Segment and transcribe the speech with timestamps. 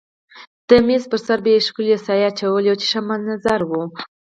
[0.67, 3.71] د مېز پر سر به یې ښکلې سایه اچولې وه چې ښه منظر و.